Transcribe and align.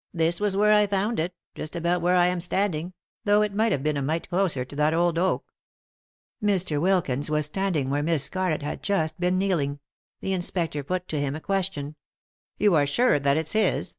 "This 0.22 0.40
was 0.40 0.58
where 0.58 0.74
I 0.74 0.86
found 0.86 1.18
it; 1.18 1.34
just 1.54 1.74
about 1.74 2.02
where 2.02 2.14
I 2.14 2.26
am 2.26 2.42
standing; 2.42 2.92
though 3.24 3.40
it 3.40 3.54
might 3.54 3.72
have 3.72 3.82
been 3.82 3.96
a 3.96 4.02
mite 4.02 4.28
closer 4.28 4.62
to 4.62 4.76
that 4.76 4.92
old 4.92 5.16
oak."• 5.18 5.50
Mr. 6.46 6.78
Wilkins 6.78 7.30
was 7.30 7.46
standing 7.46 7.88
where 7.88 8.02
Miss 8.02 8.24
Scarlett 8.24 8.60
had 8.60 8.82
just 8.82 9.18
been 9.18 9.38
kneeling. 9.38 9.80
The 10.20 10.34
inspector 10.34 10.84
put 10.84 11.08
to 11.08 11.18
him 11.18 11.34
a 11.34 11.40
question. 11.40 11.94
"You 12.58 12.74
are 12.74 12.84
sure 12.84 13.18
that 13.20 13.38
it's 13.38 13.52
his?" 13.52 13.96